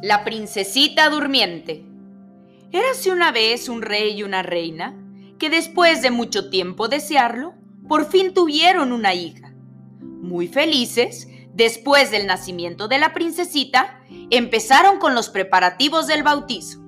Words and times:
La 0.00 0.22
princesita 0.22 1.10
durmiente. 1.10 1.84
Érase 2.70 3.10
una 3.10 3.32
vez 3.32 3.68
un 3.68 3.82
rey 3.82 4.18
y 4.18 4.22
una 4.22 4.44
reina 4.44 4.94
que 5.40 5.50
después 5.50 6.02
de 6.02 6.12
mucho 6.12 6.50
tiempo 6.50 6.86
desearlo, 6.86 7.54
por 7.88 8.08
fin 8.08 8.32
tuvieron 8.32 8.92
una 8.92 9.14
hija. 9.14 9.52
Muy 10.00 10.46
felices, 10.46 11.26
después 11.52 12.12
del 12.12 12.28
nacimiento 12.28 12.86
de 12.86 12.98
la 12.98 13.12
princesita, 13.12 13.98
empezaron 14.30 15.00
con 15.00 15.16
los 15.16 15.30
preparativos 15.30 16.06
del 16.06 16.22
bautizo. 16.22 16.78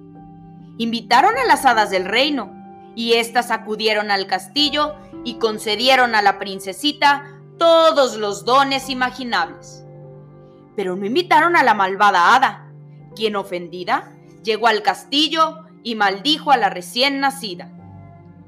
Invitaron 0.78 1.36
a 1.36 1.46
las 1.46 1.66
hadas 1.66 1.90
del 1.90 2.04
reino 2.04 2.54
y 2.94 3.14
éstas 3.14 3.50
acudieron 3.50 4.12
al 4.12 4.28
castillo 4.28 4.94
y 5.24 5.34
concedieron 5.34 6.14
a 6.14 6.22
la 6.22 6.38
princesita 6.38 7.24
todos 7.58 8.16
los 8.16 8.44
dones 8.44 8.88
imaginables. 8.88 9.84
Pero 10.76 10.94
no 10.94 11.04
invitaron 11.06 11.56
a 11.56 11.64
la 11.64 11.74
malvada 11.74 12.36
hada, 12.36 12.69
quien 13.14 13.36
ofendida 13.36 14.12
llegó 14.42 14.66
al 14.66 14.82
castillo 14.82 15.64
y 15.82 15.94
maldijo 15.94 16.50
a 16.50 16.56
la 16.56 16.70
recién 16.70 17.20
nacida. 17.20 17.70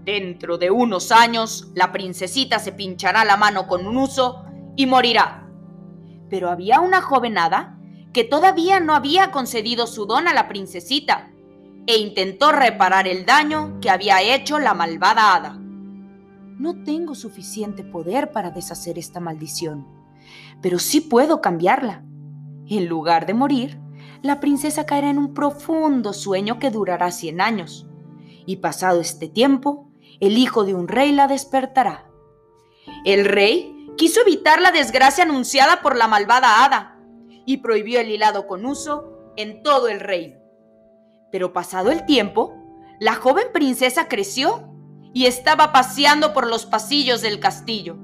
Dentro 0.05 0.59
de 0.59 0.71
unos 0.71 1.13
años, 1.13 1.69
la 1.75 1.93
princesita 1.93 2.59
se 2.59 2.73
pinchará 2.73 3.25
la 3.25 3.37
mano 3.37 3.67
con 3.67 3.87
un 3.87 3.97
uso 3.97 4.45
y 4.77 4.87
morirá. 4.87 5.49
Pero 6.29 6.51
había 6.51 6.81
una 6.81 7.01
joven 7.01 7.39
hada 7.39 7.79
que 8.13 8.25
todavía 8.25 8.81
no 8.81 8.95
había 8.95 9.31
concedido 9.31 9.87
su 9.87 10.07
don 10.07 10.29
a 10.29 10.35
la 10.35 10.49
princesita 10.49 11.31
e 11.87 11.99
intentó 11.99 12.53
reparar 12.53 13.07
el 13.07 13.25
daño 13.27 13.79
que 13.81 13.91
había 13.91 14.23
hecho 14.23 14.59
la 14.59 14.75
malvada 14.75 15.35
hada. 15.35 15.59
No 16.59 16.83
tengo 16.85 17.15
suficiente 17.15 17.83
poder 17.83 18.31
para 18.33 18.51
deshacer 18.51 18.99
esta 18.99 19.21
maldición, 19.21 19.87
pero 20.61 20.79
sí 20.79 21.01
puedo 21.01 21.41
cambiarla. 21.41 22.05
En 22.69 22.87
lugar 22.87 23.27
de 23.27 23.35
morir, 23.35 23.81
la 24.23 24.41
princesa 24.41 24.87
caerá 24.87 25.11
en 25.11 25.19
un 25.19 25.35
profundo 25.35 26.13
sueño 26.13 26.59
que 26.59 26.71
durará 26.71 27.11
cien 27.11 27.41
años. 27.41 27.87
Y 28.47 28.57
pasado 28.57 29.01
este 29.01 29.29
tiempo, 29.29 29.91
el 30.21 30.39
hijo 30.39 30.65
de 30.65 30.75
un 30.75 30.89
rey 30.89 31.13
la 31.13 31.27
despertará. 31.27 32.07
El 33.05 33.25
rey 33.25 33.89
quiso 33.97 34.21
evitar 34.21 34.61
la 34.61 34.71
desgracia 34.71 35.25
anunciada 35.25 35.83
por 35.83 35.97
la 35.97 36.07
malvada 36.09 36.65
hada 36.65 36.99
y 37.45 37.59
prohibió 37.59 38.01
el 38.01 38.11
hilado 38.11 38.47
con 38.47 38.65
uso 38.65 39.33
en 39.37 39.63
todo 39.63 39.89
el 39.89 40.01
reino. 40.01 40.39
Pero 41.31 41.53
pasado 41.53 41.91
el 41.91 42.07
tiempo, 42.07 42.55
la 43.01 43.15
joven 43.15 43.47
princesa 43.53 44.07
creció 44.07 44.69
y 45.13 45.27
estaba 45.27 45.73
paseando 45.73 46.33
por 46.33 46.47
los 46.47 46.67
pasillos 46.67 47.21
del 47.23 47.41
castillo. 47.41 47.97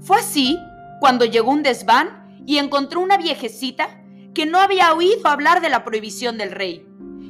Fue 0.00 0.18
así 0.18 0.58
cuando 1.00 1.24
llegó 1.24 1.50
un 1.50 1.62
desván 1.62 2.42
y 2.46 2.58
encontró 2.58 3.00
una 3.00 3.16
viejecita 3.16 3.97
que 4.38 4.46
no 4.46 4.60
había 4.60 4.94
oído 4.94 5.26
hablar 5.26 5.60
de 5.60 5.68
la 5.68 5.82
prohibición 5.82 6.38
del 6.38 6.52
rey. 6.52 6.86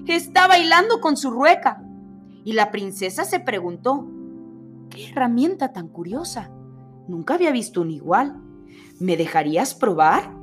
Estaba 0.07 0.49
bailando 0.49 1.01
con 1.01 1.17
su 1.17 1.31
rueca. 1.31 1.83
Y 2.45 2.53
la 2.53 2.71
princesa 2.71 3.25
se 3.25 3.41
preguntó, 3.41 4.07
¿qué 4.91 5.09
herramienta 5.09 5.73
tan 5.73 5.89
curiosa? 5.89 6.51
Nunca 7.09 7.33
había 7.33 7.51
visto 7.51 7.81
un 7.81 7.91
igual. 7.91 8.37
¿Me 9.01 9.17
dejarías 9.17 9.75
probar? 9.75 10.35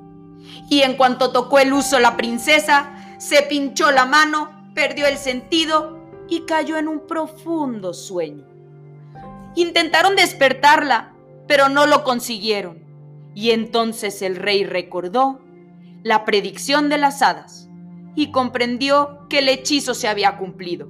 Y 0.68 0.82
en 0.82 0.98
cuanto 0.98 1.32
tocó 1.32 1.60
el 1.60 1.72
uso 1.72 2.00
la 2.00 2.18
princesa, 2.18 2.96
se 3.20 3.44
pinchó 3.44 3.92
la 3.92 4.08
mano, 4.08 4.72
perdió 4.74 5.06
el 5.06 5.20
sentido 5.20 6.00
y 6.28 6.48
cayó 6.48 6.78
en 6.78 6.88
un 6.88 7.06
profundo 7.06 7.94
sueño. 7.94 8.48
Intentaron 9.54 10.16
despertarla, 10.16 11.14
pero 11.48 11.70
no 11.70 11.86
lo 11.86 12.04
consiguieron. 12.04 12.80
Y 13.36 13.52
entonces 13.52 14.24
el 14.24 14.36
rey 14.36 14.64
recordó 14.64 15.45
la 16.06 16.24
predicción 16.24 16.88
de 16.88 17.00
las 17.00 17.24
hadas 17.24 17.68
y 18.14 18.32
comprendió 18.32 19.28
que 19.28 19.40
el 19.40 19.50
hechizo 19.50 19.96
se 19.96 20.08
había 20.08 20.38
cumplido 20.38 20.88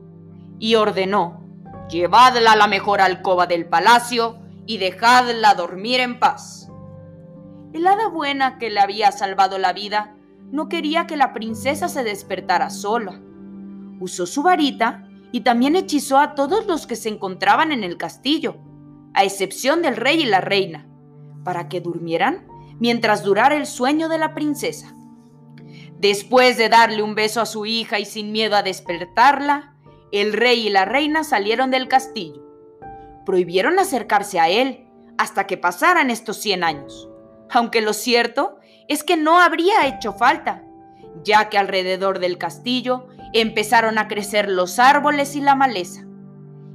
y 0.60 0.76
ordenó, 0.76 1.42
llevadla 1.90 2.52
a 2.52 2.56
la 2.58 2.68
mejor 2.68 3.00
alcoba 3.00 3.48
del 3.48 3.66
palacio 3.66 4.38
y 4.66 4.78
dejadla 4.78 5.54
dormir 5.54 6.02
en 6.02 6.20
paz. 6.20 6.70
El 7.72 7.88
hada 7.88 8.10
buena 8.10 8.58
que 8.58 8.70
le 8.70 8.82
había 8.82 9.14
salvado 9.14 9.58
la 9.58 9.72
vida 9.72 10.18
no 10.52 10.68
quería 10.68 11.08
que 11.08 11.16
la 11.16 11.32
princesa 11.32 11.88
se 11.88 12.04
despertara 12.04 12.70
sola. 12.70 13.22
Usó 14.02 14.26
su 14.26 14.44
varita 14.44 15.08
y 15.32 15.42
también 15.42 15.78
hechizó 15.78 16.18
a 16.18 16.36
todos 16.36 16.68
los 16.68 16.88
que 16.88 16.98
se 16.98 17.08
encontraban 17.08 17.72
en 17.72 17.86
el 17.86 17.96
castillo, 17.96 18.58
a 19.14 19.24
excepción 19.24 19.82
del 19.82 19.96
rey 19.96 20.24
y 20.24 20.26
la 20.26 20.42
reina, 20.42 20.90
para 21.46 21.70
que 21.70 21.80
durmieran 21.80 22.48
mientras 22.82 23.24
durara 23.24 23.56
el 23.56 23.66
sueño 23.66 24.10
de 24.10 24.18
la 24.18 24.34
princesa. 24.34 24.94
Después 26.00 26.58
de 26.58 26.70
darle 26.70 27.02
un 27.02 27.16
beso 27.16 27.42
a 27.42 27.46
su 27.46 27.66
hija 27.66 28.00
y 28.00 28.06
sin 28.06 28.32
miedo 28.32 28.56
a 28.56 28.64
despertarla, 28.64 29.76
el 30.12 30.34
rey 30.34 30.68
y 30.68 30.70
la 30.70 30.86
reina 30.86 31.24
salieron 31.24 31.72
del 31.72 31.88
castillo. 31.88 32.44
Prohibieron 33.26 33.80
acercarse 33.80 34.40
a 34.40 34.50
él 34.50 34.88
hasta 35.18 35.48
que 35.48 35.58
pasaran 35.58 36.10
estos 36.10 36.38
100 36.38 36.64
años, 36.64 37.10
aunque 37.50 37.82
lo 37.82 37.94
cierto 37.94 38.60
es 38.88 39.04
que 39.04 39.18
no 39.18 39.40
habría 39.40 39.88
hecho 39.88 40.14
falta, 40.14 40.64
ya 41.24 41.50
que 41.50 41.58
alrededor 41.58 42.20
del 42.20 42.38
castillo 42.38 43.08
empezaron 43.34 43.98
a 43.98 44.08
crecer 44.08 44.50
los 44.50 44.80
árboles 44.80 45.36
y 45.36 45.42
la 45.42 45.56
maleza. 45.56 46.06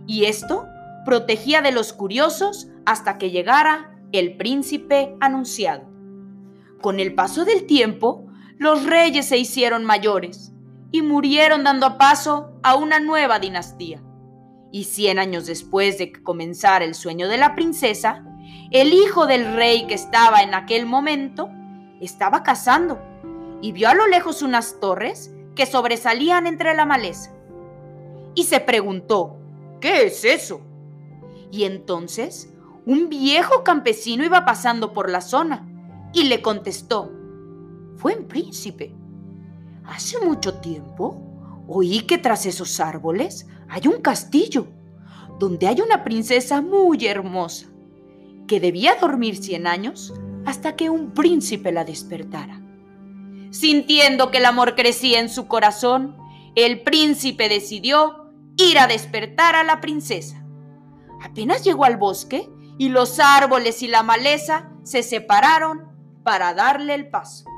Y 0.06 0.24
esto 0.24 0.66
protegía 1.04 1.62
de 1.62 1.72
los 1.72 1.92
curiosos 1.92 2.68
hasta 2.84 3.18
que 3.18 3.30
llegara 3.30 3.96
el 4.12 4.36
príncipe 4.36 5.14
anunciado. 5.20 5.88
Con 6.80 6.98
el 6.98 7.14
paso 7.14 7.44
del 7.44 7.66
tiempo, 7.66 8.26
los 8.60 8.84
reyes 8.84 9.26
se 9.26 9.38
hicieron 9.38 9.86
mayores 9.86 10.52
y 10.92 11.00
murieron 11.00 11.64
dando 11.64 11.96
paso 11.96 12.52
a 12.62 12.74
una 12.76 13.00
nueva 13.00 13.38
dinastía. 13.38 14.02
Y 14.70 14.84
cien 14.84 15.18
años 15.18 15.46
después 15.46 15.96
de 15.96 16.12
que 16.12 16.22
comenzara 16.22 16.84
el 16.84 16.94
sueño 16.94 17.26
de 17.28 17.38
la 17.38 17.54
princesa, 17.54 18.22
el 18.70 18.92
hijo 18.92 19.26
del 19.26 19.54
rey 19.54 19.86
que 19.86 19.94
estaba 19.94 20.42
en 20.42 20.52
aquel 20.52 20.84
momento 20.84 21.48
estaba 22.02 22.42
cazando 22.42 23.00
y 23.62 23.72
vio 23.72 23.88
a 23.88 23.94
lo 23.94 24.06
lejos 24.06 24.42
unas 24.42 24.78
torres 24.78 25.32
que 25.56 25.64
sobresalían 25.64 26.46
entre 26.46 26.74
la 26.74 26.84
maleza. 26.84 27.32
Y 28.34 28.44
se 28.44 28.60
preguntó, 28.60 29.38
¿qué 29.80 30.04
es 30.04 30.22
eso? 30.22 30.60
Y 31.50 31.64
entonces 31.64 32.52
un 32.84 33.08
viejo 33.08 33.64
campesino 33.64 34.22
iba 34.22 34.44
pasando 34.44 34.92
por 34.92 35.08
la 35.08 35.22
zona 35.22 35.66
y 36.12 36.24
le 36.24 36.42
contestó, 36.42 37.19
buen 38.00 38.26
príncipe. 38.26 38.94
Hace 39.84 40.18
mucho 40.20 40.54
tiempo 40.54 41.64
oí 41.68 42.00
que 42.00 42.18
tras 42.18 42.46
esos 42.46 42.80
árboles 42.80 43.46
hay 43.68 43.86
un 43.86 44.00
castillo, 44.00 44.66
donde 45.38 45.68
hay 45.68 45.80
una 45.80 46.02
princesa 46.02 46.60
muy 46.60 47.06
hermosa, 47.06 47.66
que 48.48 48.60
debía 48.60 48.96
dormir 49.00 49.36
cien 49.36 49.66
años 49.66 50.12
hasta 50.44 50.74
que 50.74 50.90
un 50.90 51.12
príncipe 51.12 51.70
la 51.70 51.84
despertara. 51.84 52.60
Sintiendo 53.50 54.30
que 54.30 54.38
el 54.38 54.46
amor 54.46 54.74
crecía 54.74 55.20
en 55.20 55.28
su 55.28 55.46
corazón, 55.46 56.16
el 56.54 56.82
príncipe 56.82 57.48
decidió 57.48 58.32
ir 58.56 58.78
a 58.78 58.86
despertar 58.86 59.54
a 59.54 59.64
la 59.64 59.80
princesa. 59.80 60.44
Apenas 61.22 61.64
llegó 61.64 61.84
al 61.84 61.96
bosque 61.96 62.48
y 62.78 62.88
los 62.88 63.20
árboles 63.20 63.82
y 63.82 63.88
la 63.88 64.02
maleza 64.02 64.70
se 64.82 65.02
separaron 65.02 65.88
para 66.22 66.54
darle 66.54 66.94
el 66.94 67.08
paso. 67.08 67.49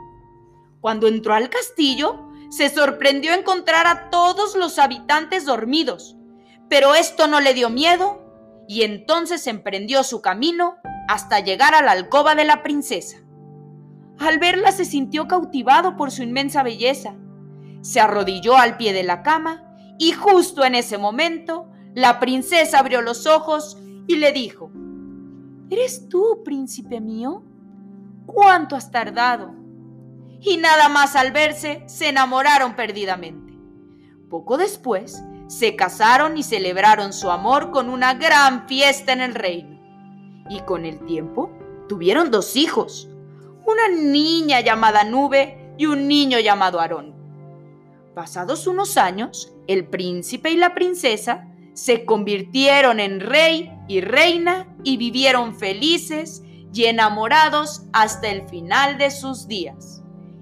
Cuando 0.82 1.06
entró 1.06 1.32
al 1.32 1.48
castillo, 1.48 2.28
se 2.50 2.68
sorprendió 2.68 3.32
encontrar 3.32 3.86
a 3.86 4.10
todos 4.10 4.56
los 4.56 4.80
habitantes 4.80 5.46
dormidos, 5.46 6.16
pero 6.68 6.96
esto 6.96 7.28
no 7.28 7.40
le 7.40 7.54
dio 7.54 7.70
miedo 7.70 8.64
y 8.66 8.82
entonces 8.82 9.46
emprendió 9.46 10.02
su 10.02 10.20
camino 10.20 10.78
hasta 11.06 11.38
llegar 11.38 11.76
a 11.76 11.82
la 11.82 11.92
alcoba 11.92 12.34
de 12.34 12.44
la 12.44 12.64
princesa. 12.64 13.18
Al 14.18 14.40
verla 14.40 14.72
se 14.72 14.84
sintió 14.84 15.28
cautivado 15.28 15.96
por 15.96 16.10
su 16.10 16.24
inmensa 16.24 16.64
belleza. 16.64 17.14
Se 17.80 18.00
arrodilló 18.00 18.56
al 18.56 18.76
pie 18.76 18.92
de 18.92 19.04
la 19.04 19.22
cama 19.22 19.76
y 20.00 20.10
justo 20.10 20.64
en 20.64 20.74
ese 20.74 20.98
momento 20.98 21.68
la 21.94 22.18
princesa 22.18 22.80
abrió 22.80 23.02
los 23.02 23.28
ojos 23.28 23.78
y 24.08 24.16
le 24.16 24.32
dijo, 24.32 24.72
¿Eres 25.70 26.08
tú, 26.08 26.42
príncipe 26.44 27.00
mío? 27.00 27.44
¿Cuánto 28.26 28.74
has 28.74 28.90
tardado? 28.90 29.61
Y 30.44 30.56
nada 30.56 30.88
más 30.88 31.14
al 31.14 31.32
verse 31.32 31.84
se 31.86 32.08
enamoraron 32.08 32.74
perdidamente. 32.74 33.54
Poco 34.28 34.58
después 34.58 35.22
se 35.46 35.76
casaron 35.76 36.36
y 36.36 36.42
celebraron 36.42 37.12
su 37.12 37.30
amor 37.30 37.70
con 37.70 37.88
una 37.88 38.14
gran 38.14 38.66
fiesta 38.66 39.12
en 39.12 39.20
el 39.20 39.34
reino. 39.34 39.80
Y 40.50 40.60
con 40.60 40.84
el 40.84 41.04
tiempo 41.06 41.52
tuvieron 41.88 42.30
dos 42.30 42.56
hijos, 42.56 43.08
una 43.64 43.88
niña 43.88 44.60
llamada 44.60 45.04
Nube 45.04 45.74
y 45.78 45.86
un 45.86 46.08
niño 46.08 46.40
llamado 46.40 46.80
Aarón. 46.80 47.14
Pasados 48.14 48.66
unos 48.66 48.96
años, 48.96 49.54
el 49.68 49.86
príncipe 49.86 50.50
y 50.50 50.56
la 50.56 50.74
princesa 50.74 51.48
se 51.74 52.04
convirtieron 52.04 53.00
en 53.00 53.20
rey 53.20 53.72
y 53.88 54.00
reina 54.00 54.66
y 54.82 54.96
vivieron 54.96 55.54
felices 55.54 56.42
y 56.74 56.84
enamorados 56.84 57.84
hasta 57.92 58.28
el 58.28 58.48
final 58.48 58.98
de 58.98 59.10
sus 59.10 59.46
días. 59.46 60.01